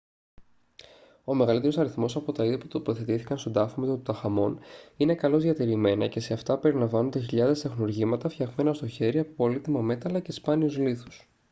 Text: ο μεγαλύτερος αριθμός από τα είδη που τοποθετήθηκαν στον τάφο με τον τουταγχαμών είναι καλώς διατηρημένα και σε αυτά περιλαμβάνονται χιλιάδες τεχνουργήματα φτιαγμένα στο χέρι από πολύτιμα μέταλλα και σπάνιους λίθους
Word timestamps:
ο 1.23 1.33
μεγαλύτερος 1.33 1.77
αριθμός 1.77 2.15
από 2.15 2.31
τα 2.31 2.45
είδη 2.45 2.57
που 2.57 2.67
τοποθετήθηκαν 2.67 3.37
στον 3.37 3.51
τάφο 3.53 3.79
με 3.79 3.85
τον 3.85 3.97
τουταγχαμών 3.97 4.59
είναι 4.97 5.15
καλώς 5.15 5.43
διατηρημένα 5.43 6.07
και 6.07 6.19
σε 6.19 6.33
αυτά 6.33 6.57
περιλαμβάνονται 6.57 7.19
χιλιάδες 7.19 7.61
τεχνουργήματα 7.61 8.29
φτιαγμένα 8.29 8.73
στο 8.73 8.87
χέρι 8.87 9.19
από 9.19 9.33
πολύτιμα 9.35 9.81
μέταλλα 9.81 10.19
και 10.19 10.31
σπάνιους 10.31 10.77
λίθους 10.77 11.29